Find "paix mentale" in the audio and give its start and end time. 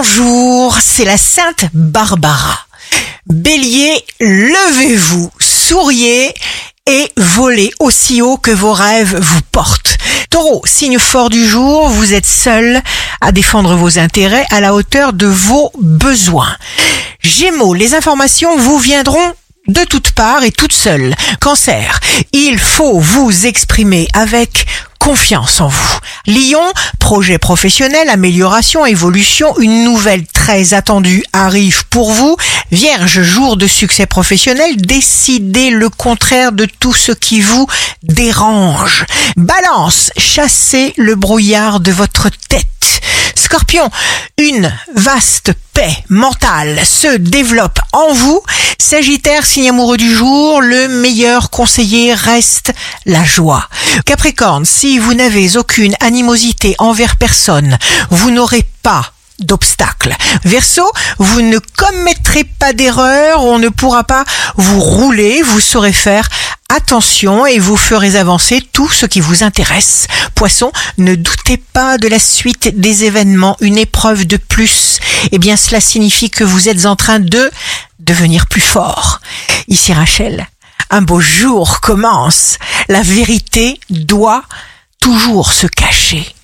45.72-46.78